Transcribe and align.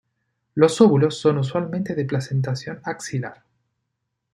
Los 0.55 0.81
óvulos 0.81 1.19
son 1.19 1.37
usualmente 1.37 1.93
de 1.93 2.05
placentación 2.05 2.81
axilar. 2.85 3.43